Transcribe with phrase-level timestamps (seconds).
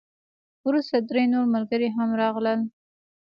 [0.67, 2.59] وروسته درې نور ملګري هم راغلل.